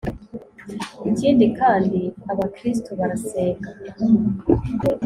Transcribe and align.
Ikindi 1.09 1.45
kandi 1.59 1.99
aba 2.31 2.45
Kristo 2.55 2.89
barasenga 2.99 3.69